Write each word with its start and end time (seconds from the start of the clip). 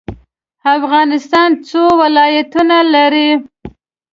افغانستان 0.77 1.49
څو 1.67 1.83
ولایتونه 2.01 2.77
لري؟ 2.93 3.29